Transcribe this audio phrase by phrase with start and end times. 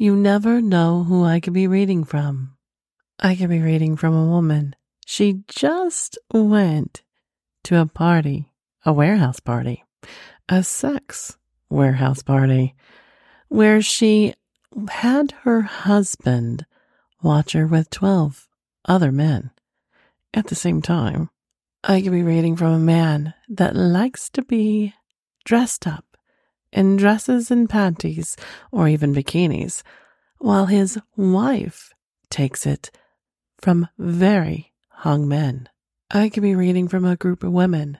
[0.00, 2.56] You never know who I could be reading from.
[3.18, 4.74] I could be reading from a woman.
[5.04, 7.02] She just went
[7.64, 8.50] to a party,
[8.86, 9.84] a warehouse party,
[10.48, 11.36] a sex
[11.68, 12.74] warehouse party,
[13.48, 14.32] where she
[14.88, 16.64] had her husband
[17.22, 18.48] watch her with 12
[18.86, 19.50] other men
[20.32, 21.28] at the same time.
[21.84, 24.94] I could be reading from a man that likes to be
[25.44, 26.09] dressed up
[26.72, 28.36] in dresses and panties
[28.70, 29.82] or even bikinis,
[30.38, 31.92] while his wife
[32.30, 32.90] takes it
[33.58, 35.68] from very hung men.
[36.10, 37.98] I could be reading from a group of women.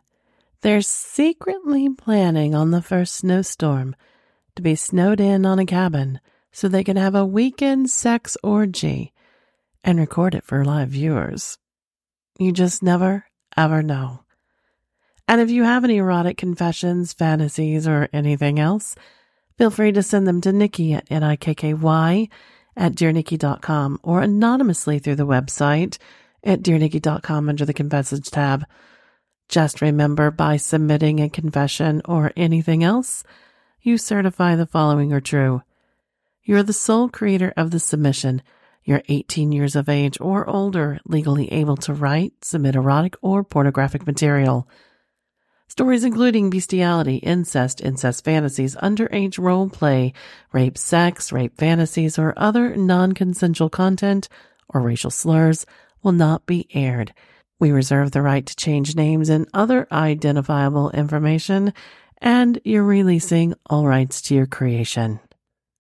[0.63, 3.95] They're secretly planning on the first snowstorm
[4.57, 6.21] to be snowed in on a cabin
[6.53, 9.13] so they can have a weekend sex orgy
[9.83, 11.59] and record it for live viewers.
[12.39, 13.27] You just never,
[13.57, 14.25] ever know.
[15.31, 18.97] And if you have any erotic confessions, fantasies, or anything else,
[19.57, 22.29] feel free to send them to Nikky at N-I-K-K-Y
[22.77, 25.99] at DearNikky.com or anonymously through the website
[26.43, 28.65] at DearNikky.com under the Confessions tab.
[29.49, 33.23] Just remember by submitting a confession or anything else,
[33.81, 35.63] you certify the following are true.
[36.43, 38.43] You're the sole creator of the submission.
[38.83, 44.09] You're 18 years of age or older, legally able to write, submit erotic or pornographic
[44.09, 44.67] material.
[45.71, 50.13] Stories including bestiality, incest, incest fantasies, underage role play,
[50.53, 54.29] rape sex, rape fantasies, or other non consensual content
[54.69, 55.65] or racial slurs
[56.03, 57.15] will not be aired.
[57.61, 61.73] We reserve the right to change names and other identifiable information,
[62.19, 65.21] and you're releasing all rights to your creation.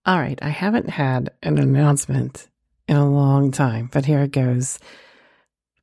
[0.06, 2.46] All right, I haven't had an announcement
[2.86, 4.78] in a long time, but here it goes.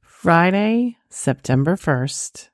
[0.02, 2.48] Friday, September 1st,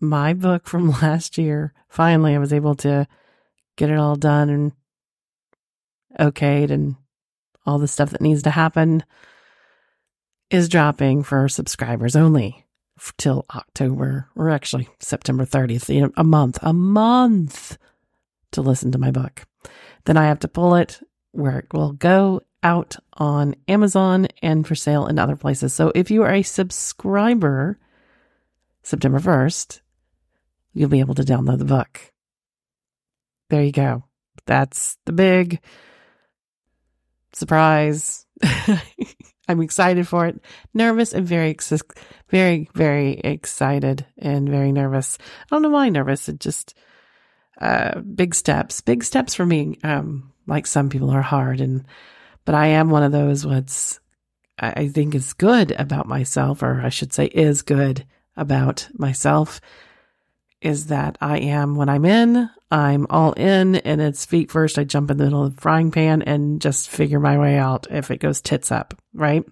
[0.00, 1.72] my book from last year.
[1.88, 3.06] Finally, I was able to
[3.76, 4.72] get it all done and
[6.18, 6.96] okayed and
[7.66, 9.04] all the stuff that needs to happen
[10.50, 12.66] is dropping for subscribers only
[13.16, 17.78] till October or actually September 30th, you know, a month, a month
[18.52, 19.46] to listen to my book.
[20.04, 21.00] Then I have to pull it
[21.32, 25.74] where it will go out on Amazon and for sale in other places.
[25.74, 27.78] So if you are a subscriber,
[28.82, 29.80] September 1st,
[30.78, 32.00] you'll be able to download the book.
[33.50, 34.04] There you go.
[34.46, 35.60] That's the big
[37.32, 38.26] surprise.
[39.48, 40.40] I'm excited for it.
[40.74, 41.56] Nervous and very,
[42.28, 45.18] very, very excited and very nervous.
[45.20, 46.28] I don't know why nervous.
[46.28, 46.74] It just,
[47.60, 49.78] uh, big steps, big steps for me.
[49.82, 51.84] Um, like some people are hard and,
[52.44, 54.00] but I am one of those what's,
[54.60, 58.04] I think is good about myself, or I should say is good
[58.36, 59.60] about myself
[60.60, 64.78] is that I am when I'm in, I'm all in and it's feet first.
[64.78, 67.86] I jump in the middle of the frying pan and just figure my way out
[67.90, 69.44] if it goes tits up, right?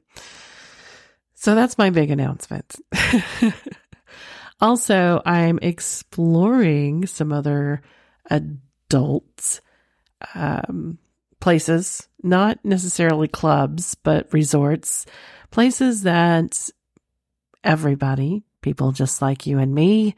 [1.34, 2.77] So that's my big announcement.
[4.61, 7.83] also, I'm exploring some other
[8.31, 9.61] adult
[10.34, 10.99] um,
[11.41, 15.06] places, not necessarily clubs, but resorts,
[15.50, 16.71] places that
[17.62, 20.16] everybody, people just like you and me,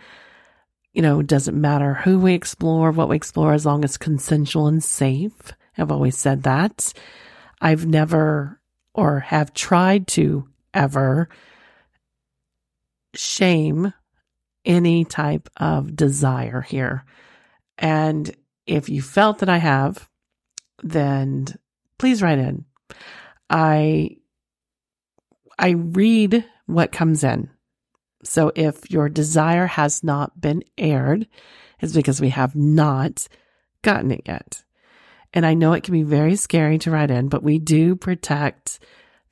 [0.98, 4.66] you know, it doesn't matter who we explore, what we explore, as long as consensual
[4.66, 5.53] and safe.
[5.78, 6.92] I've always said that.
[7.60, 8.60] I've never
[8.94, 11.28] or have tried to ever
[13.14, 13.94] shame
[14.64, 17.04] any type of desire here.
[17.78, 18.34] And
[18.66, 20.10] if you felt that I have,
[20.82, 21.47] then
[21.97, 22.65] please write in.
[23.48, 24.16] I
[25.60, 27.50] I read what comes in.
[28.24, 31.28] So if your desire has not been aired,
[31.80, 33.28] it's because we have not
[33.82, 34.65] gotten it yet.
[35.32, 38.80] And I know it can be very scary to write in, but we do protect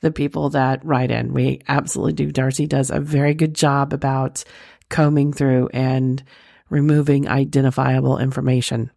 [0.00, 1.32] the people that write in.
[1.32, 2.30] We absolutely do.
[2.30, 4.44] Darcy does a very good job about
[4.88, 6.22] combing through and
[6.68, 8.90] removing identifiable information.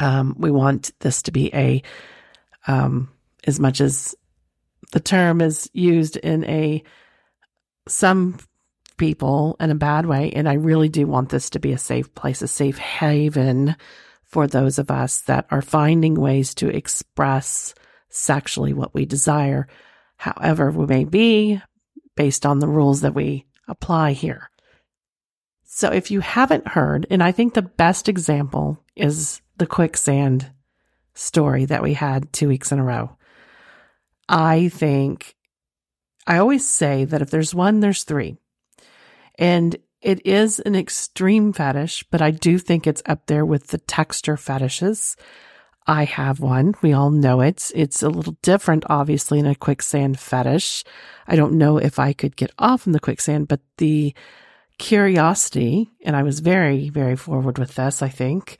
[0.00, 1.82] Um, we want this to be a,
[2.66, 3.10] um,
[3.44, 4.14] as much as
[4.92, 6.82] the term is used in a
[7.88, 8.38] some
[8.96, 10.32] people in a bad way.
[10.32, 13.76] And I really do want this to be a safe place, a safe haven
[14.22, 17.74] for those of us that are finding ways to express
[18.08, 19.66] sexually what we desire,
[20.16, 21.60] however we may be,
[22.16, 24.50] based on the rules that we apply here.
[25.64, 30.50] So if you haven't heard, and I think the best example is the quicksand
[31.14, 33.16] story that we had two weeks in a row.
[34.28, 35.34] I think
[36.26, 38.36] I always say that if there's one, there's three.
[39.38, 43.78] And it is an extreme fetish, but I do think it's up there with the
[43.78, 45.16] texture fetishes.
[45.86, 46.74] I have one.
[46.82, 47.70] We all know it.
[47.74, 50.84] It's a little different, obviously, in a quicksand fetish.
[51.26, 54.14] I don't know if I could get off in the quicksand, but the
[54.78, 58.58] curiosity, and I was very, very forward with this, I think,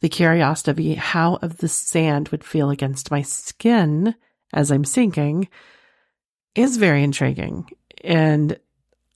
[0.00, 4.14] the curiosity of how of the sand would feel against my skin
[4.52, 5.48] as I'm sinking
[6.54, 7.70] is very intriguing.
[8.02, 8.58] And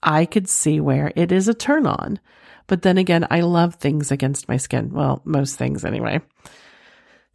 [0.06, 2.20] I could see where it is a turn on.
[2.69, 4.91] But then again, I love things against my skin.
[4.91, 6.20] Well, most things anyway.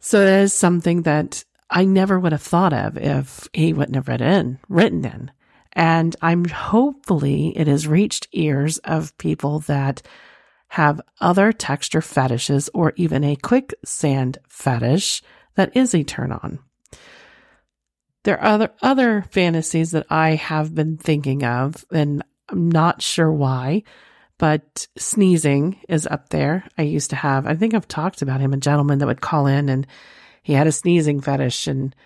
[0.00, 4.08] So that is something that I never would have thought of if he wouldn't have
[4.08, 5.30] written in, written in.
[5.74, 10.02] And I'm hopefully it has reached ears of people that
[10.68, 15.22] have other texture fetishes or even a quicksand fetish
[15.54, 16.58] that is a turn on.
[18.24, 22.22] There are other, other fantasies that I have been thinking of, and
[22.52, 23.82] I'm not sure why,
[24.38, 26.64] but sneezing is up there.
[26.76, 29.46] I used to have, I think I've talked about him, a gentleman that would call
[29.46, 29.86] in and
[30.42, 31.66] he had a sneezing fetish.
[31.66, 31.96] And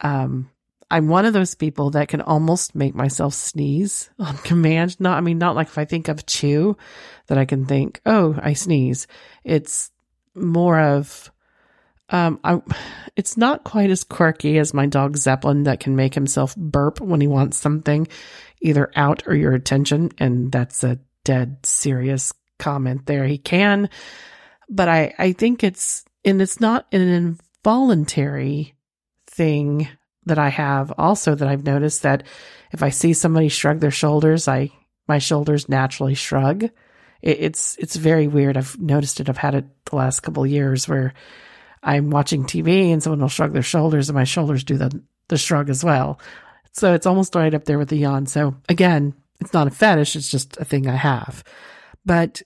[0.00, 0.50] um,
[0.90, 4.98] I'm one of those people that can almost make myself sneeze on command.
[5.00, 6.76] Not, I mean, not like if I think of chew
[7.28, 9.06] that I can think, oh, I sneeze.
[9.44, 9.90] It's
[10.34, 11.30] more of,
[12.10, 12.60] um, I,
[13.16, 17.20] it's not quite as quirky as my dog Zeppelin that can make himself burp when
[17.20, 18.06] he wants something
[18.60, 20.10] either out or your attention.
[20.18, 23.26] And that's a dead serious comment there.
[23.26, 23.90] He can,
[24.68, 28.74] but I, I think it's, and it's not an involuntary
[29.26, 29.88] thing
[30.24, 32.24] that I have also that I've noticed that
[32.72, 34.70] if I see somebody shrug their shoulders, I,
[35.06, 36.64] my shoulders naturally shrug.
[36.64, 36.72] It,
[37.22, 38.56] it's, it's very weird.
[38.56, 39.28] I've noticed it.
[39.28, 41.14] I've had it the last couple years where
[41.82, 45.38] I'm watching TV and someone will shrug their shoulders and my shoulders do the, the
[45.38, 46.18] shrug as well.
[46.76, 48.26] So it's almost right up there with the yawn.
[48.26, 50.14] So again, it's not a fetish.
[50.14, 51.42] It's just a thing I have,
[52.04, 52.42] but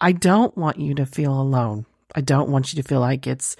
[0.00, 1.86] I don't want you to feel alone.
[2.14, 3.56] I don't want you to feel like it's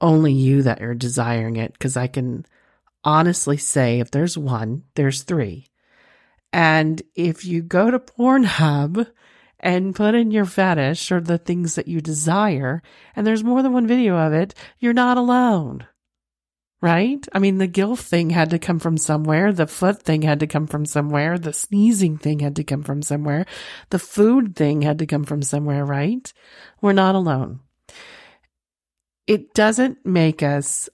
[0.00, 2.44] only you that are desiring it because I can
[3.02, 5.68] honestly say if there's one, there's three.
[6.52, 9.08] And if you go to Pornhub
[9.58, 12.82] and put in your fetish or the things that you desire,
[13.16, 15.86] and there's more than one video of it, you're not alone.
[16.80, 17.26] Right?
[17.32, 19.52] I mean, the gilf thing had to come from somewhere.
[19.52, 21.36] The foot thing had to come from somewhere.
[21.36, 23.46] The sneezing thing had to come from somewhere.
[23.90, 26.32] The food thing had to come from somewhere, right?
[26.80, 27.60] We're not alone.
[29.26, 30.88] It doesn't make us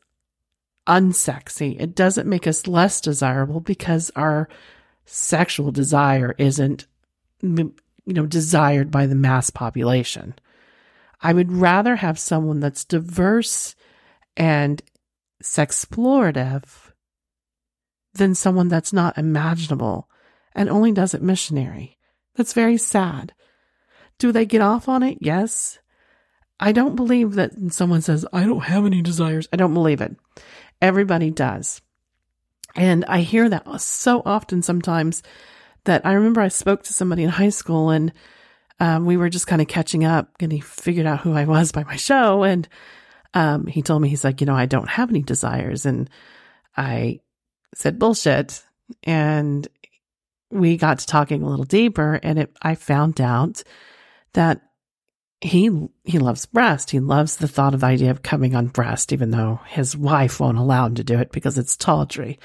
[0.87, 1.79] unsexy.
[1.79, 4.49] It doesn't make us less desirable because our
[5.05, 6.87] sexual desire isn't
[7.43, 7.75] you
[8.07, 10.35] know, desired by the mass population.
[11.21, 13.75] I would rather have someone that's diverse
[14.37, 14.83] and
[15.45, 16.65] sexplorative
[18.15, 20.09] than someone that's not imaginable
[20.55, 21.99] and only does it missionary.
[22.35, 23.35] That's very sad.
[24.19, 25.19] Do they get off on it?
[25.21, 25.79] Yes.
[26.59, 29.49] I don't believe that someone says, I don't have any desires.
[29.53, 30.17] I don't believe it.
[30.81, 31.83] Everybody does.
[32.77, 35.23] And I hear that so often sometimes
[35.85, 38.13] that I remember I spoke to somebody in high school and
[38.81, 41.71] um, we were just kind of catching up and he figured out who I was
[41.73, 42.45] by my show.
[42.45, 42.69] And
[43.35, 45.85] um, he told me, he's like, you know, I don't have any desires.
[45.85, 46.09] And
[46.77, 47.21] I
[47.75, 48.63] said, bullshit.
[49.03, 49.67] And
[50.51, 53.63] we got to talking a little deeper and it, I found out
[54.35, 54.61] that
[55.41, 56.91] he, he loves breast.
[56.91, 60.39] He loves the thought of the idea of coming on breast, even though his wife
[60.39, 62.39] won't allow him to do it because it's tawdry.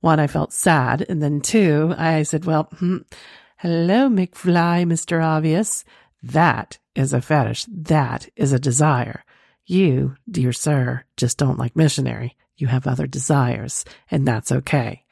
[0.00, 1.04] One, I felt sad.
[1.08, 2.98] And then two, I said, well, hmm,
[3.56, 5.24] hello, McFly, Mr.
[5.24, 5.84] Obvious.
[6.22, 7.64] That is a fetish.
[7.68, 9.24] That is a desire.
[9.68, 12.38] You, dear sir, just don't like missionary.
[12.56, 15.04] You have other desires, and that's okay.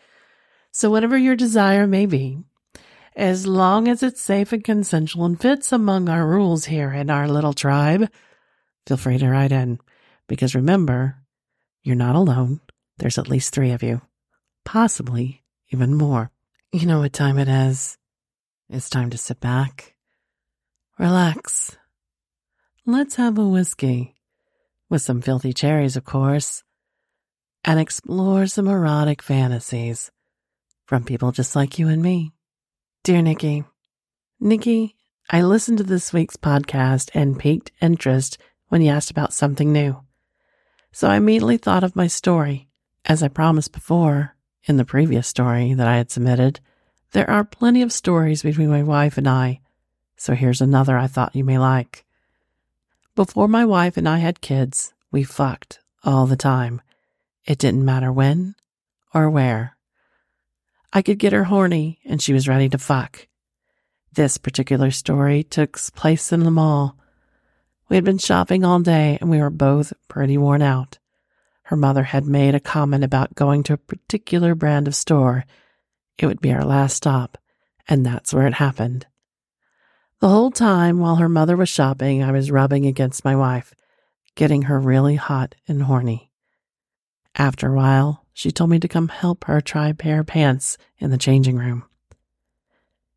[0.72, 2.38] So whatever your desire may be,
[3.14, 7.28] as long as it's safe and consensual and fits among our rules here in our
[7.28, 8.10] little tribe,
[8.86, 9.78] feel free to write in.
[10.26, 11.16] Because remember,
[11.82, 12.60] you're not alone.
[12.96, 14.00] There's at least three of you
[14.64, 16.30] possibly even more.
[16.72, 17.98] You know what time it is.
[18.70, 19.94] It's time to sit back,
[20.98, 21.76] relax.
[22.86, 24.15] Let's have a whiskey,
[24.88, 26.62] with some filthy cherries, of course,
[27.64, 30.10] and explore some erotic fantasies
[30.86, 32.32] from people just like you and me.
[33.02, 33.64] Dear Nikky,
[34.40, 34.94] Nikky,
[35.28, 38.38] I listened to this week's podcast and piqued interest
[38.68, 40.00] when you asked about something new.
[40.92, 42.68] So I immediately thought of my story
[43.04, 46.60] As I promised before in the previous story that I had submitted,
[47.12, 49.60] there are plenty of stories between my wife and I,
[50.16, 52.05] so here's another I thought you may like.
[53.16, 56.82] Before my wife and I had kids, we fucked all the time.
[57.46, 58.56] It didn't matter when
[59.14, 59.74] or where.
[60.92, 63.26] I could get her horny and she was ready to fuck.
[64.12, 66.98] This particular story took place in the mall.
[67.88, 70.98] We had been shopping all day and we were both pretty worn out.
[71.62, 75.46] Her mother had made a comment about going to a particular brand of store.
[76.18, 77.38] It would be our last stop,
[77.88, 79.06] and that's where it happened.
[80.20, 83.74] The whole time while her mother was shopping, I was rubbing against my wife,
[84.34, 86.30] getting her really hot and horny.
[87.34, 90.78] After a while, she told me to come help her try a pair of pants
[90.98, 91.84] in the changing room.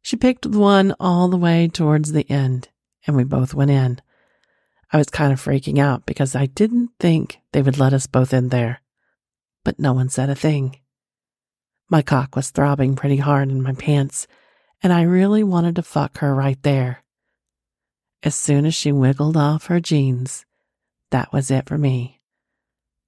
[0.01, 2.67] She picked one all the way towards the end,
[3.07, 4.01] and we both went in.
[4.91, 8.33] I was kind of freaking out because I didn't think they would let us both
[8.33, 8.81] in there,
[9.63, 10.79] but no one said a thing.
[11.89, 14.27] My cock was throbbing pretty hard in my pants,
[14.81, 17.03] and I really wanted to fuck her right there.
[18.23, 20.45] As soon as she wiggled off her jeans,
[21.11, 22.19] that was it for me.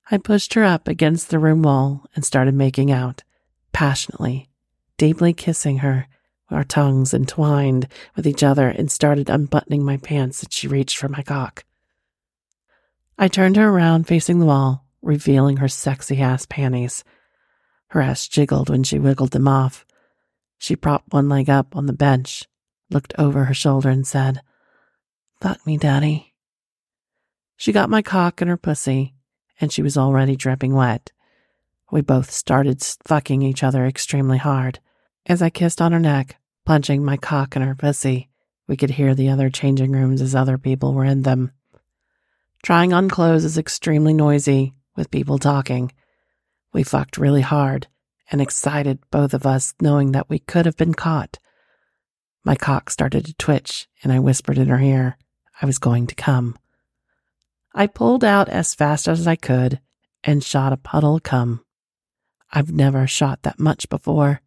[0.10, 3.24] I pushed her up against the room wall and started making out,
[3.72, 4.50] passionately,
[4.98, 6.08] deeply kissing her,
[6.50, 11.08] our tongues entwined with each other, and started unbuttoning my pants as she reached for
[11.08, 11.64] my cock.
[13.18, 17.04] I turned her around facing the wall, revealing her sexy ass panties.
[17.90, 19.86] Her ass jiggled when she wiggled them off.
[20.62, 22.48] She propped one leg up on the bench,
[22.92, 24.42] looked over her shoulder, and said,
[25.42, 26.36] Fuck me, Daddy.
[27.58, 29.16] She got my cock in her pussy,
[29.60, 31.12] and she was already dripping wet.
[31.92, 34.78] We both started fucking each other extremely hard.
[35.26, 38.30] As I kissed on her neck, punching my cock in her pussy,
[38.68, 41.54] we could hear the other changing rooms as other people were in them.
[42.62, 45.92] Trying on clothes is extremely noisy with people talking.
[46.72, 47.88] We fucked really hard
[48.32, 51.38] and excited, both of us, knowing that we could have been caught.
[52.44, 55.18] My cock started to twitch, and I whispered in her ear
[55.62, 56.58] I was going to come.
[57.76, 59.80] I pulled out as fast as I could
[60.24, 61.64] and shot a puddle of cum.
[62.52, 64.42] I've never shot that much before.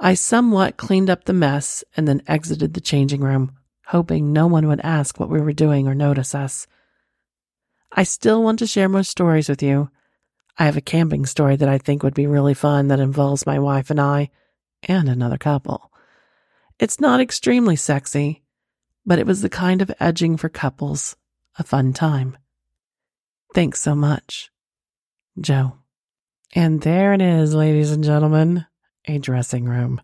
[0.00, 3.52] I somewhat cleaned up the mess and then exited the changing room,
[3.86, 6.66] hoping no one would ask what we were doing or notice us.
[7.92, 9.90] I still want to share more stories with you.
[10.58, 13.58] I have a camping story that I think would be really fun that involves my
[13.58, 14.30] wife and I
[14.84, 15.90] and another couple.
[16.78, 18.42] It's not extremely sexy,
[19.06, 21.16] but it was the kind of edging for couples
[21.58, 22.36] a fun time.
[23.54, 24.50] Thanks so much,
[25.40, 25.74] Joe.
[26.54, 28.66] And there it is, ladies and gentlemen,
[29.06, 30.00] a dressing room.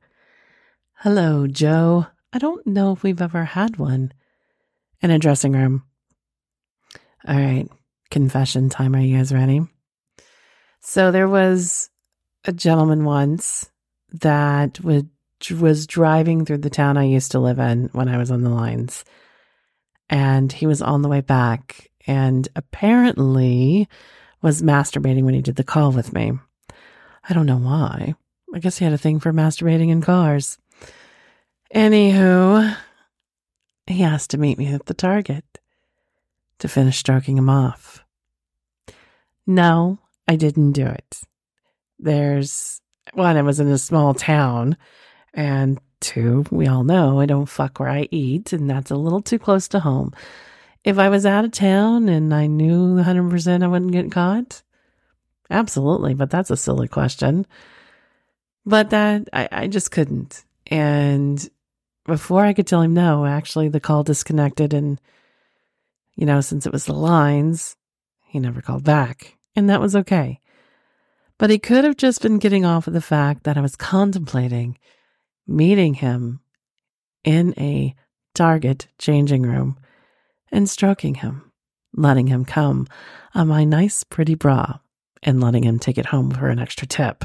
[0.95, 2.07] Hello, Joe.
[2.33, 4.13] I don't know if we've ever had one
[5.01, 5.85] in a dressing room.
[7.27, 7.69] All right,
[8.11, 8.95] confession time.
[8.95, 9.63] Are you guys ready?
[10.81, 11.91] So there was
[12.45, 13.71] a gentleman once
[14.13, 15.09] that would
[15.53, 18.51] was driving through the town I used to live in when I was on the
[18.51, 19.05] lines
[20.11, 23.89] and he was on the way back and apparently
[24.43, 26.33] was masturbating when he did the call with me.
[27.29, 28.15] I don't know why.
[28.55, 30.59] I guess he had a thing for masturbating in cars.
[31.75, 32.77] Anywho,
[33.87, 35.45] he asked to meet me at the Target
[36.59, 38.05] to finish stroking him off.
[39.47, 41.21] No, I didn't do it.
[41.99, 42.81] There's
[43.15, 44.77] one, I was in a small town,
[45.35, 49.21] and Two, we all know I don't fuck where I eat, and that's a little
[49.21, 50.15] too close to home.
[50.85, 54.63] If I was out of town and I knew 100% I wouldn't get caught,
[55.51, 57.47] absolutely, but that's a silly question.
[58.65, 60.45] But that, I, I just couldn't.
[60.69, 61.49] And
[62.05, 64.73] before I could tell him no, actually, the call disconnected.
[64.75, 65.01] And,
[66.15, 67.77] you know, since it was the lines,
[68.27, 69.38] he never called back.
[69.59, 70.39] And that was okay.
[71.37, 74.79] But he could have just been getting off of the fact that I was contemplating
[75.49, 76.39] meeting him
[77.25, 77.97] in a
[78.37, 79.77] Target changing room
[80.53, 81.51] and stroking him,
[81.93, 82.87] letting him come
[83.35, 84.79] on my nice, pretty bra,
[85.25, 87.25] and letting him take it home for an extra tip.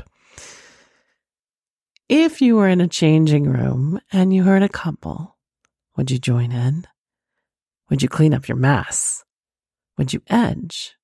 [2.10, 5.38] If you were in a changing room and you heard a couple,
[5.96, 6.88] would you join in?
[7.92, 9.24] Would you clean up your mess?
[10.00, 10.96] Would you edge?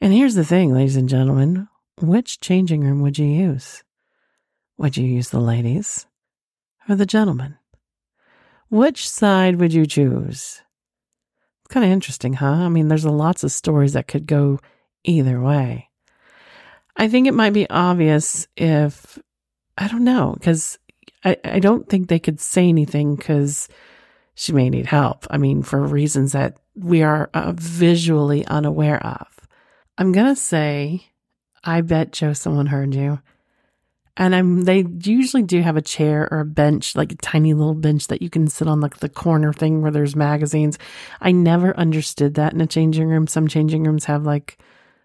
[0.00, 1.68] And here's the thing, ladies and gentlemen
[2.00, 3.84] which changing room would you use?
[4.78, 6.06] Would you use the ladies
[6.88, 7.58] or the gentlemen?
[8.70, 10.62] Which side would you choose?
[11.60, 12.46] It's kind of interesting, huh?
[12.46, 14.60] I mean, there's lots of stories that could go
[15.04, 15.90] either way.
[16.96, 19.18] I think it might be obvious if,
[19.76, 20.78] I don't know, because
[21.24, 23.68] I, I don't think they could say anything because
[24.34, 25.26] she may need help.
[25.30, 29.39] I mean, for reasons that we are uh, visually unaware of.
[30.00, 31.04] I'm going to say
[31.62, 33.20] I bet Joe someone heard you.
[34.16, 37.74] And I'm they usually do have a chair or a bench, like a tiny little
[37.74, 40.78] bench that you can sit on like the corner thing where there's magazines.
[41.20, 43.26] I never understood that in a changing room.
[43.26, 44.58] Some changing rooms have like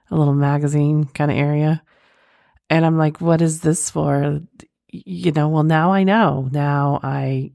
[0.10, 1.84] a little magazine kind of area.
[2.70, 4.42] And I'm like, what is this for?
[4.92, 6.48] You know, well now I know.
[6.52, 7.52] Now I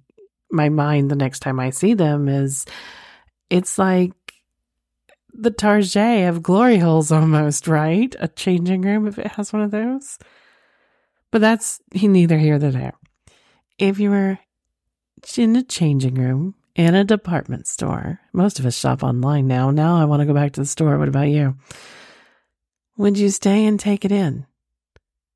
[0.50, 2.66] my mind the next time I see them is
[3.49, 4.12] it's like
[5.32, 8.14] the Tarjay of glory holes almost, right?
[8.18, 10.18] A changing room if it has one of those.
[11.30, 12.92] But that's neither here nor there.
[13.78, 14.38] If you were
[15.37, 19.70] in a changing room in a department store, most of us shop online now.
[19.70, 20.99] Now I want to go back to the store.
[20.99, 21.56] What about you?
[22.96, 24.46] Would you stay and take it in?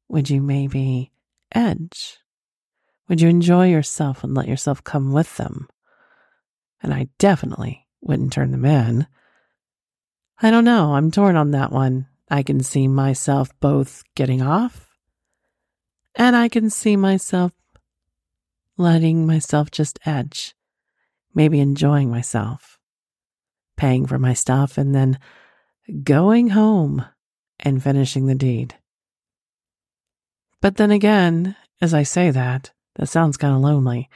[0.08, 1.12] Would you maybe
[1.52, 2.18] edge?
[3.08, 5.68] Would you enjoy yourself and let yourself come with them?
[6.82, 9.06] And I definitely wouldn't turn them in.
[10.41, 10.95] I don't know.
[10.95, 12.07] I'm torn on that one.
[12.31, 14.85] I can see myself both getting off
[16.17, 17.53] and I can see myself
[18.76, 20.55] letting myself just edge,
[21.35, 22.79] maybe enjoying myself,
[23.76, 25.19] paying for my stuff, and then
[26.03, 27.05] going home
[27.61, 28.75] and finishing the deed.
[30.61, 34.09] But then again, as I say that, that sounds kind of lonely.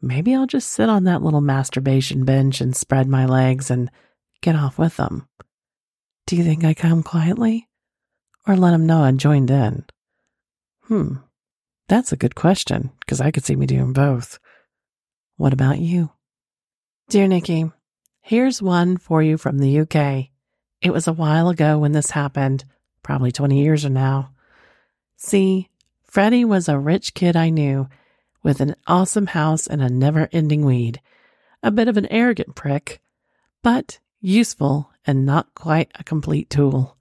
[0.00, 3.90] Maybe I'll just sit on that little masturbation bench and spread my legs and
[4.42, 5.28] get off with them.
[6.26, 7.68] Do you think I come quietly?
[8.46, 9.84] Or let know I joined in?
[10.82, 11.14] Hmm,
[11.88, 14.38] that's a good question because I could see me doing both.
[15.36, 16.10] What about you?
[17.08, 17.72] Dear Nikky,
[18.20, 20.28] here's one for you from the UK.
[20.80, 22.64] It was a while ago when this happened,
[23.02, 24.32] probably 20 years or now.
[25.16, 25.68] See,
[26.02, 27.88] Freddie was a rich kid I knew
[28.42, 31.00] with an awesome house and a never ending weed.
[31.62, 33.00] A bit of an arrogant prick,
[33.62, 36.96] but useful and not quite a complete tool.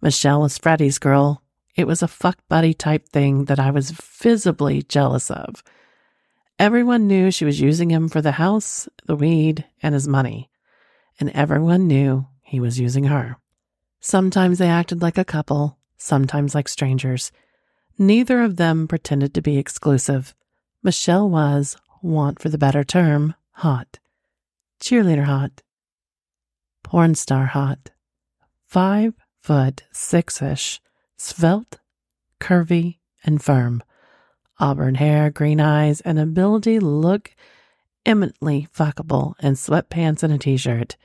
[0.00, 1.42] Michelle was Freddie's girl,
[1.74, 5.62] it was a fuck buddy type thing that I was visibly jealous of.
[6.58, 10.50] Everyone knew she was using him for the house, the weed, and his money.
[11.18, 13.36] And everyone knew he was using her.
[14.00, 17.32] Sometimes they acted like a couple, sometimes like strangers.
[17.98, 20.34] Neither of them pretended to be exclusive.
[20.82, 23.98] Michelle was, want for the better term, hot.
[24.80, 25.62] Cheerleader hot.
[26.82, 27.90] Porn star hot.
[28.66, 30.80] Five foot six ish
[31.16, 31.78] svelte,
[32.40, 33.82] curvy, and firm.
[34.58, 37.34] Auburn hair, green eyes, and ability to look
[38.04, 40.96] eminently fuckable in sweatpants and a t shirt.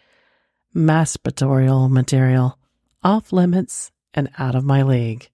[0.76, 2.60] Masturbatorial material,
[3.04, 5.30] off limits, and out of my league.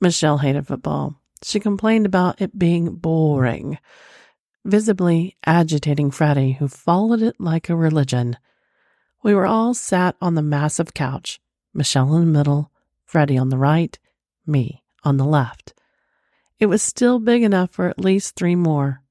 [0.00, 1.16] Michelle hated football.
[1.42, 3.78] She complained about it being boring,
[4.64, 8.36] visibly agitating Freddie, who followed it like a religion.
[9.26, 11.40] We were all sat on the massive couch,
[11.74, 12.70] Michelle in the middle,
[13.06, 13.98] Freddie on the right,
[14.46, 15.74] me on the left.
[16.60, 19.02] It was still big enough for at least three more.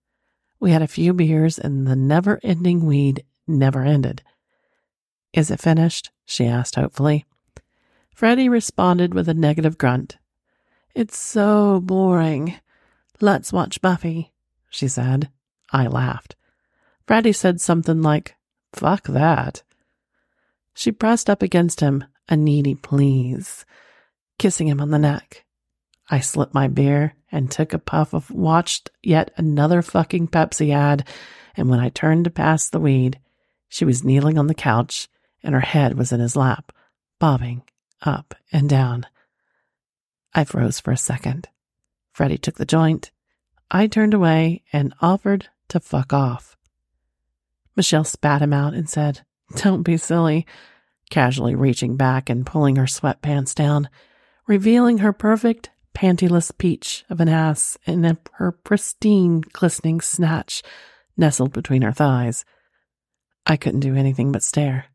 [0.57, 4.23] We had a few beers, and the never ending weed never ended.
[5.33, 6.11] Is it finished?
[6.23, 7.25] she asked hopefully.
[8.15, 10.15] Freddie responded with a negative grunt.
[10.93, 12.55] It's so boring.
[13.19, 14.31] Let's watch Buffy,
[14.69, 15.27] she said.
[15.73, 16.37] I laughed.
[17.05, 18.37] Freddie said something like,
[18.71, 19.63] Fuck that.
[20.75, 23.65] She pressed up against him, a needy please
[24.37, 25.45] kissing him on the neck.
[26.09, 31.07] I slipped my beer and took a puff of watched yet another fucking Pepsi ad,
[31.57, 33.19] and when I turned to pass the weed,
[33.69, 35.07] she was kneeling on the couch
[35.41, 36.71] and her head was in his lap,
[37.19, 37.63] bobbing
[38.01, 39.05] up and down.
[40.33, 41.47] I froze for a second.
[42.11, 43.11] Freddie took the joint.
[43.71, 46.57] I turned away and offered to fuck off.
[47.75, 49.21] Michelle spat him out and said,
[49.57, 50.45] Don't be silly,
[51.09, 53.89] casually reaching back and pulling her sweatpants down
[54.47, 60.61] revealing her perfect pantyless peach of an ass and her pristine glistening snatch
[61.17, 62.45] nestled between her thighs.
[63.45, 64.85] I couldn't do anything but stare.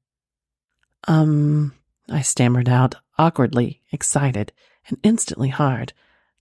[1.08, 1.74] Um,
[2.08, 4.52] I stammered out, awkwardly excited
[4.88, 5.92] and instantly hard,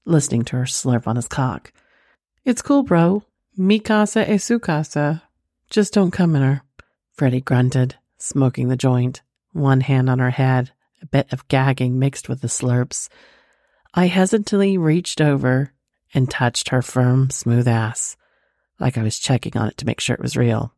[0.05, 1.71] listening to her slurp on his cock.
[2.43, 3.23] It's cool, bro.
[3.55, 5.23] Mi casa es su casa.
[5.69, 6.63] Just don't come in her.
[7.19, 12.29] Freddie grunted, smoking the joint, one hand on her head, a bit of gagging mixed
[12.29, 13.09] with the slurps.
[13.93, 15.73] I hesitantly reached over
[16.13, 18.15] and touched her firm, smooth ass,
[18.79, 20.73] like I was checking on it to make sure it was real.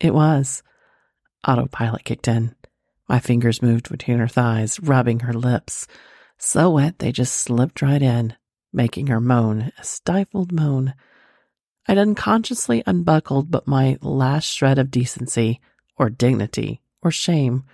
[0.00, 0.62] It was.
[1.44, 2.54] Autopilot kicked in.
[3.08, 5.88] My fingers moved between her thighs, rubbing her lips,
[6.38, 8.34] so wet they just slipped right in,
[8.72, 10.94] making her moan, a stifled moan.
[11.88, 15.60] I'd unconsciously unbuckled but my last shred of decency,
[15.96, 17.64] or dignity, or shame,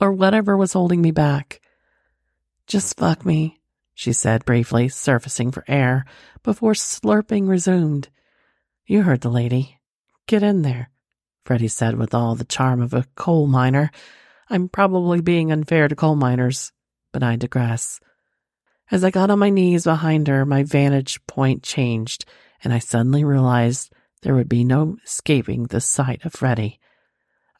[0.00, 1.60] or whatever was holding me back.
[2.66, 3.60] Just fuck me,
[3.94, 6.04] she said briefly, surfacing for air
[6.42, 8.08] before slurping resumed.
[8.86, 9.78] You heard the lady.
[10.26, 10.90] Get in there,
[11.44, 13.90] Freddie said with all the charm of a coal miner.
[14.48, 16.72] I'm probably being unfair to coal miners,
[17.12, 18.00] but I digress.
[18.90, 22.24] As I got on my knees behind her, my vantage point changed,
[22.62, 26.78] and I suddenly realized there would be no escaping the sight of Freddie.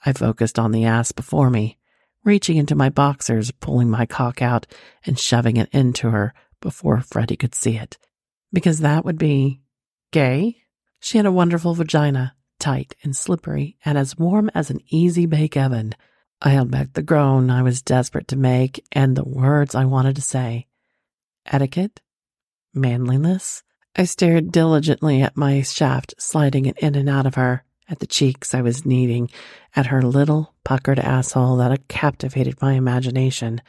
[0.05, 1.79] I focused on the ass before me,
[2.25, 4.67] reaching into my boxers, pulling my cock out,
[5.05, 7.99] and shoving it into her before Freddie could see it.
[8.53, 9.61] Because that would be
[10.13, 10.59] gay.
[11.01, 15.57] She had a wonderful vagina, tight and slippery, and as warm as an easy bake
[15.57, 15.95] oven.
[16.41, 20.17] I held back the groan I was desperate to make and the words I wanted
[20.17, 20.67] to say.
[21.47, 22.01] Etiquette?
[22.75, 23.63] Manliness?
[23.95, 28.07] I stared diligently at my shaft sliding it in and out of her, at the
[28.07, 29.31] cheeks I was kneading,
[29.77, 33.61] at her little puckered asshole that captivated my imagination.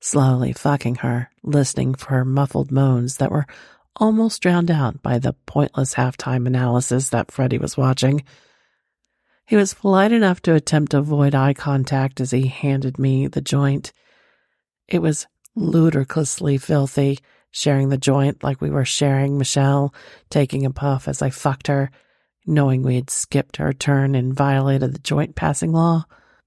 [0.00, 3.46] Slowly fucking her, listening for her muffled moans that were
[3.96, 8.24] almost drowned out by the pointless halftime analysis that Freddie was watching.
[9.46, 13.42] He was polite enough to attempt to avoid eye contact as he handed me the
[13.42, 13.92] joint.
[14.88, 17.18] It was ludicrously filthy,
[17.54, 19.94] sharing the joint like we were sharing Michelle,
[20.28, 21.88] taking a puff as I fucked her,
[22.44, 26.04] knowing we had skipped our turn and violated the joint passing law,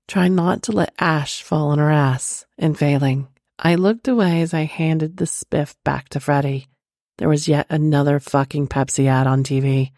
[0.09, 3.29] trying not to let ash fall on her ass, and failing.
[3.57, 6.67] I looked away as I handed the spiff back to Freddie.
[7.19, 9.91] There was yet another fucking Pepsi ad on TV.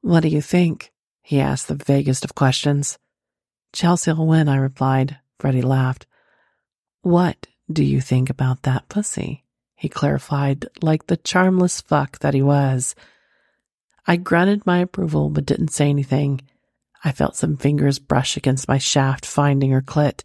[0.00, 0.90] What do you think?
[1.20, 2.98] He asked the vaguest of questions.
[3.74, 5.18] Chelsea will win, I replied.
[5.38, 6.06] Freddie laughed.
[7.02, 9.43] What do you think about that pussy?
[9.74, 12.94] He clarified, like the charmless fuck that he was.
[14.06, 16.40] I grunted my approval but didn't say anything.
[17.04, 20.22] I felt some fingers brush against my shaft, finding her clit,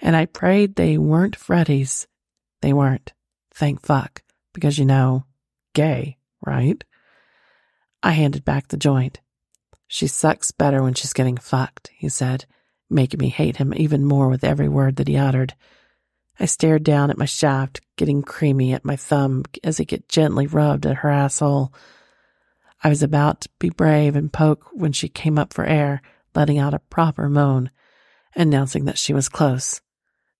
[0.00, 2.06] and I prayed they weren't Freddie's.
[2.62, 3.12] They weren't.
[3.54, 4.22] Thank fuck.
[4.52, 5.24] Because you know,
[5.74, 6.82] gay, right?
[8.02, 9.20] I handed back the joint.
[9.86, 12.44] She sucks better when she's getting fucked, he said,
[12.90, 15.54] making me hate him even more with every word that he uttered.
[16.38, 20.46] I stared down at my shaft, getting creamy at my thumb as it get gently
[20.46, 21.72] rubbed at her asshole.
[22.84, 26.02] I was about to be brave and poke when she came up for air,
[26.34, 27.70] letting out a proper moan,
[28.34, 29.80] announcing that she was close,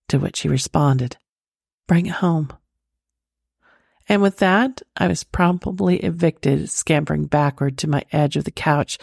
[0.09, 1.17] to which he responded,
[1.87, 2.53] Bring it home.
[4.07, 8.97] And with that, I was promptly evicted, scampering backward to my edge of the couch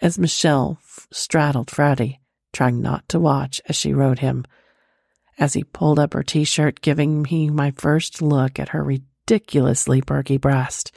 [0.00, 0.78] as Michelle
[1.10, 2.20] straddled Freddie,
[2.52, 4.46] trying not to watch as she rode him.
[5.38, 10.00] As he pulled up her t shirt, giving me my first look at her ridiculously
[10.00, 10.92] perky breast.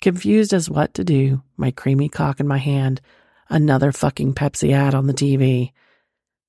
[0.00, 3.00] Confused as what to do, my creamy cock in my hand,
[3.48, 5.72] another fucking Pepsi ad on the TV.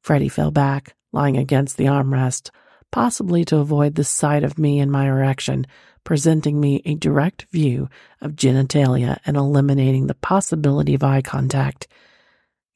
[0.01, 2.49] Freddie fell back, lying against the armrest,
[2.91, 5.65] possibly to avoid the sight of me and my erection,
[6.03, 7.89] presenting me a direct view
[8.21, 11.87] of genitalia and eliminating the possibility of eye contact.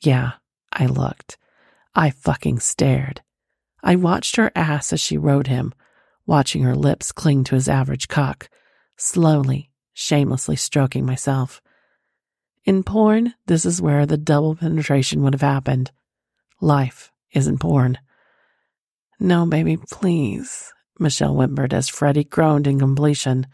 [0.02, 0.32] Yeah,
[0.74, 1.38] I looked.
[1.96, 3.22] I fucking stared.
[3.84, 5.74] I watched her ass as she rode him,
[6.26, 8.50] watching her lips cling to his average cock,
[8.98, 11.62] slowly shamelessly stroking myself.
[12.64, 15.92] In porn, this is where the double penetration would have happened.
[16.62, 17.98] Life isn't porn.
[19.20, 23.48] No, baby, please, Michelle whimpered as Freddie groaned in completion.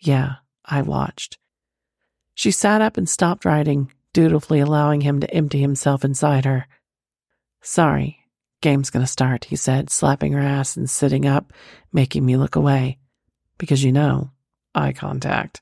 [0.00, 1.38] Yeah, I watched.
[2.34, 6.66] She sat up and stopped writing, dutifully allowing him to empty himself inside her.
[7.62, 8.19] Sorry,
[8.60, 11.52] game's gonna start, he said, slapping her ass and sitting up,
[11.92, 12.98] making me look away.
[13.58, 14.30] Because you know,
[14.74, 15.60] eye contact.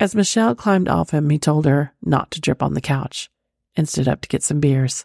[0.00, 3.30] As Michelle climbed off him, he told her not to drip on the couch
[3.76, 5.04] and stood up to get some beers.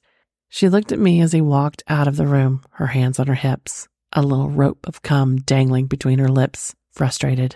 [0.50, 3.36] She looked at me as he walked out of the room, her hands on her
[3.36, 7.56] hips, a little rope of cum dangling between her lips, frustrated.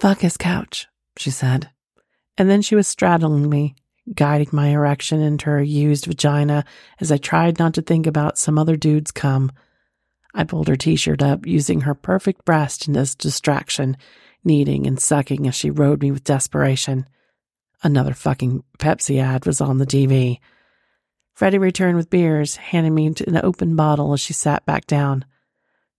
[0.00, 1.70] Fuck his couch, she said.
[2.36, 3.76] And then she was straddling me,
[4.14, 6.64] guiding my erection into her used vagina
[7.00, 9.52] as I tried not to think about some other dude's cum.
[10.34, 13.96] I pulled her t shirt up, using her perfect breast as distraction
[14.44, 17.06] kneading and sucking as she rode me with desperation.
[17.82, 20.38] Another fucking Pepsi ad was on the TV.
[21.34, 25.24] Freddie returned with beers, handing me an open bottle as she sat back down.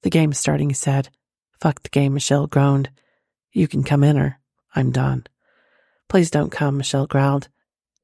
[0.04, 1.10] The game's starting, he said.
[1.60, 2.90] Fuck the game, Michelle groaned.
[3.52, 4.40] You can come in her.
[4.76, 5.26] I'm done.
[6.10, 7.50] Please don't come, Michelle growled.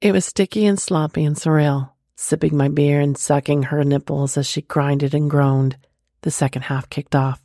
[0.02, 4.48] It was sticky and sloppy and surreal, sipping my beer and sucking her nipples as
[4.48, 5.76] she grinded and groaned.
[6.22, 7.42] The second half kicked off.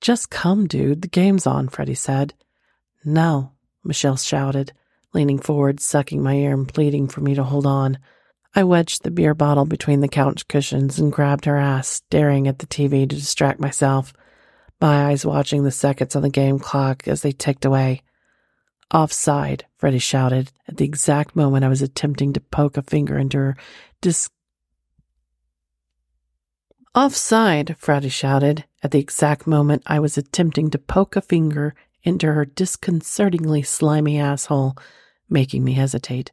[0.00, 1.02] Just come, dude.
[1.02, 2.32] The game's on, Freddie said.
[3.04, 3.52] No,
[3.84, 4.72] Michelle shouted,
[5.12, 7.98] leaning forward, sucking my ear and pleading for me to hold on.
[8.54, 12.60] I wedged the beer bottle between the couch cushions and grabbed her ass, staring at
[12.60, 14.14] the TV to distract myself.
[14.80, 18.02] my eyes watching the seconds on the game clock as they ticked away.
[18.92, 23.36] Offside, Freddie shouted at the exact moment I was attempting to poke a finger into
[23.36, 23.56] her
[24.00, 24.30] dis.
[26.94, 32.32] Offside, Freddie shouted at the exact moment I was attempting to poke a finger into
[32.32, 34.76] her disconcertingly slimy asshole,
[35.28, 36.32] making me hesitate.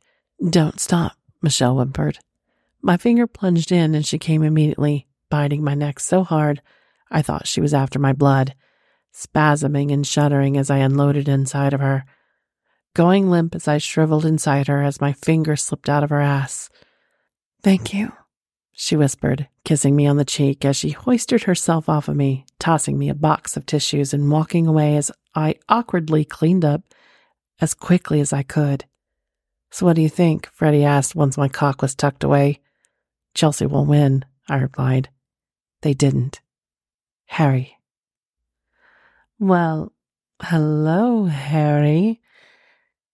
[0.50, 2.20] Don't stop, Michelle whimpered.
[2.82, 6.62] My finger plunged in and she came immediately, biting my neck so hard
[7.12, 8.56] I thought she was after my blood,
[9.14, 12.06] spasming and shuddering as I unloaded inside of her,
[12.96, 16.70] going limp as I shriveled inside her as my finger slipped out of her ass.
[17.62, 18.14] Thank you,
[18.72, 22.98] she whispered, kissing me on the cheek as she hoisted herself off of me, tossing
[22.98, 26.82] me a box of tissues and walking away as I awkwardly cleaned up
[27.60, 28.86] as quickly as I could.
[29.72, 30.48] So, what do you think?
[30.54, 32.62] Freddie asked once my cock was tucked away.
[33.34, 35.10] Chelsea will win, I replied.
[35.82, 36.40] They didn't.
[37.26, 37.78] Harry.
[39.38, 39.92] Well,
[40.42, 42.22] hello, Harry.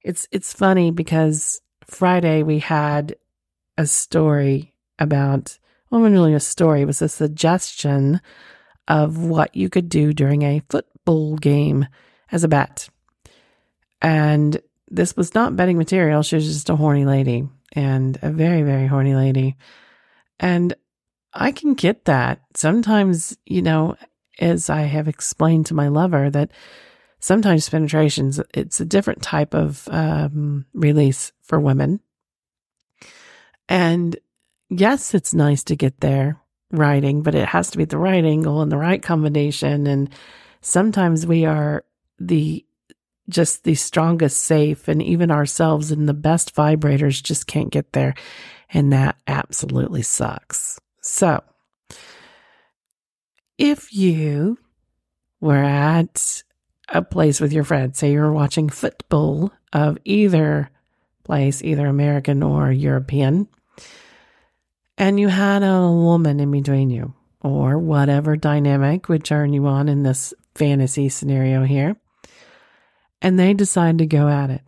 [0.04, 3.16] It's it's funny because Friday we had
[3.78, 5.58] a story about
[5.90, 8.22] well, not really a story, it was a suggestion
[8.88, 11.86] of what you could do during a football game
[12.32, 12.90] as a bet.
[14.02, 14.60] And
[14.90, 16.24] this was not betting material.
[16.24, 19.58] She was just a horny lady and a very, very horny lady.
[20.40, 20.74] And
[21.34, 22.42] I can get that.
[22.56, 23.96] Sometimes, you know,
[24.40, 26.52] as I have explained to my lover, that
[27.22, 32.02] sometimes penetrations, it's a different type of um, release for women.
[33.70, 34.18] And
[34.70, 38.62] yes, it's nice to get there riding, but it has to be the right angle
[38.62, 39.88] and the right combination.
[39.88, 40.10] And
[40.62, 41.86] sometimes we are
[42.20, 42.66] the
[43.30, 48.14] just the strongest safe and even ourselves and the best vibrators just can't get there.
[48.74, 50.80] And that absolutely sucks.
[51.02, 51.42] So
[53.58, 54.58] if you
[55.40, 56.44] were at
[56.92, 60.70] a place with your friends, say you're watching football of either
[61.24, 63.48] place, either American or European,
[64.98, 69.90] and you had a woman in between you, or whatever dynamic would turn you on
[69.90, 71.96] in this fantasy scenario here,
[73.22, 74.62] and they decide to go at it.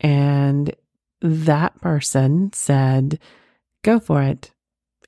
[0.00, 0.74] And
[1.22, 3.18] that person said,
[3.82, 4.50] Go for it.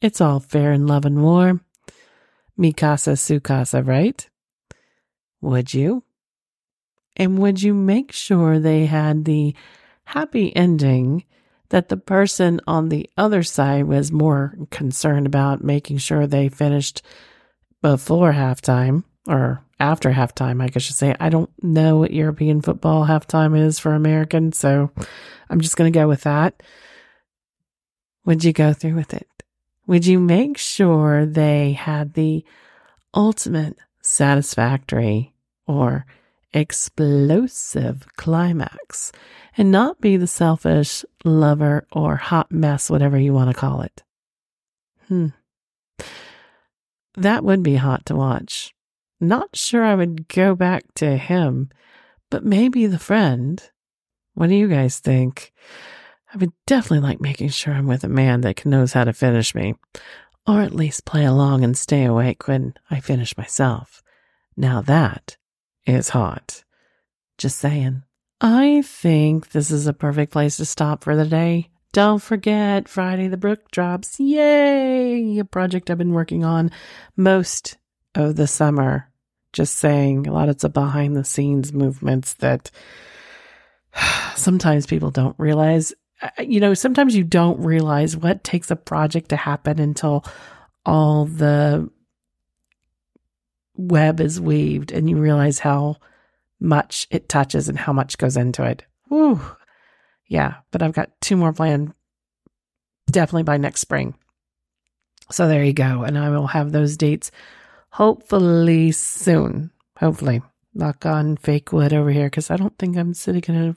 [0.01, 1.61] It's all fair in love and war.
[2.59, 4.29] Mikasa Sukasa, right?
[5.41, 6.05] Would you?
[7.17, 9.55] And would you make sure they had the
[10.05, 11.25] happy ending
[11.71, 17.03] that the person on the other side was more concerned about making sure they finished
[17.83, 21.15] before halftime or after halftime, I guess should say.
[21.19, 24.91] I don't know what European football halftime is for American, so
[25.51, 26.63] I'm just going to go with that.
[28.25, 29.29] Would you go through with it?
[29.87, 32.45] Would you make sure they had the
[33.15, 35.35] ultimate satisfactory
[35.67, 36.07] or
[36.55, 39.11] explosive climax
[39.57, 44.05] and not be the selfish lover or hot mess, whatever you want to call it?
[45.09, 45.29] Hmm.
[47.17, 48.73] That would be hot to watch.
[49.21, 51.71] Not sure I would go back to him,
[52.31, 53.61] but maybe the friend.
[54.35, 55.53] What do you guys think?
[56.33, 59.55] I would definitely like making sure I'm with a man that knows how to finish
[59.55, 59.75] me,
[60.47, 64.03] or at least play along and stay awake when I finish myself.
[64.57, 65.37] Now that
[65.87, 66.65] is hot.
[67.39, 68.03] Just saying.
[68.41, 71.71] I think this is a perfect place to stop for the day.
[71.93, 74.21] Don't forget Friday the Brook drops.
[74.21, 75.39] Yay!
[75.39, 76.71] A project I've been working on
[77.17, 77.79] most
[78.15, 79.11] of the summer.
[79.53, 82.71] Just saying, a lot of the behind the scenes movements that
[84.37, 85.95] sometimes people don't realize
[86.39, 90.25] you know, sometimes you don't realize what takes a project to happen until
[90.85, 91.91] all the
[93.75, 95.97] web is weaved and you realize how
[96.59, 98.85] much it touches and how much goes into it.
[99.11, 99.41] Woo.
[100.27, 101.93] Yeah, but I've got two more planned
[103.11, 104.15] definitely by next spring.
[105.31, 106.03] So there you go.
[106.03, 107.31] And I will have those dates
[107.91, 109.71] hopefully soon.
[109.99, 110.43] Hopefully.
[110.75, 113.77] Knock on fake wood over here because I don't think I'm sitting in a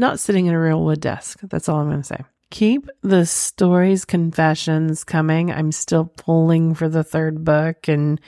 [0.00, 1.40] not sitting at a real wood desk.
[1.42, 2.24] That's all I'm going to say.
[2.50, 5.52] Keep the stories, confessions coming.
[5.52, 8.20] I'm still pulling for the third book and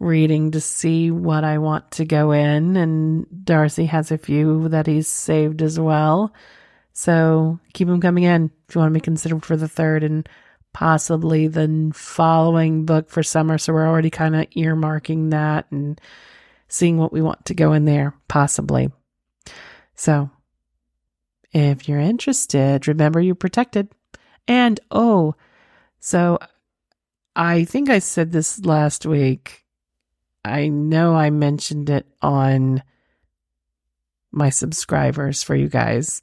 [0.00, 2.76] reading to see what I want to go in.
[2.76, 6.32] And Darcy has a few that he's saved as well.
[6.92, 10.28] So keep them coming in if you want to be considered for the third and
[10.72, 13.58] possibly the following book for summer.
[13.58, 16.00] So we're already kind of earmarking that and
[16.68, 18.90] seeing what we want to go in there, possibly.
[19.94, 20.30] So
[21.52, 23.88] if you're interested, remember you're protected.
[24.46, 25.34] And oh,
[26.00, 26.38] so
[27.36, 29.64] I think I said this last week.
[30.44, 32.82] I know I mentioned it on
[34.30, 36.22] my subscribers for you guys.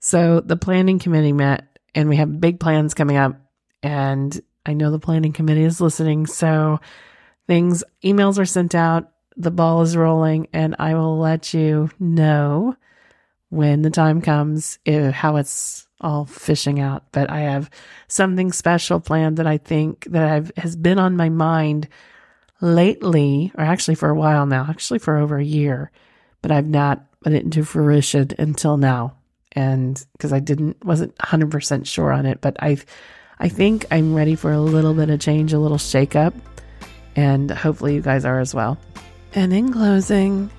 [0.00, 3.40] So the planning committee met and we have big plans coming up
[3.82, 6.26] and I know the planning committee is listening.
[6.26, 6.80] So
[7.46, 12.76] things, emails are sent out, the ball is rolling, and I will let you know
[13.50, 17.04] when the time comes if, how it's all fishing out.
[17.12, 17.70] But I have
[18.08, 21.88] something special planned that I think that I've, has been on my mind
[22.60, 25.90] lately, or actually for a while now, actually for over a year,
[26.42, 29.16] but I've not put it into fruition until now.
[29.52, 32.84] And because I didn't, wasn't 100% sure on it, but I've,
[33.38, 36.34] I think I'm ready for a little bit of change, a little shake up,
[37.14, 38.78] and hopefully you guys are as well.
[39.34, 40.50] And in closing,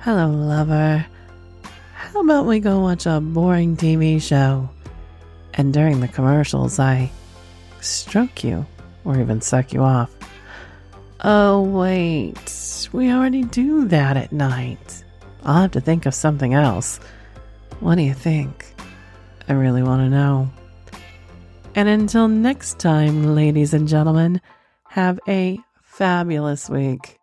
[0.00, 1.06] hello, lover.
[2.12, 4.70] How about we go watch a boring TV show?
[5.54, 7.10] And during the commercials, I
[7.80, 8.64] stroke you
[9.04, 10.10] or even suck you off.
[11.24, 15.02] Oh, wait, we already do that at night.
[15.42, 17.00] I'll have to think of something else.
[17.80, 18.72] What do you think?
[19.48, 20.48] I really want to know.
[21.74, 24.40] And until next time, ladies and gentlemen,
[24.90, 27.18] have a fabulous week.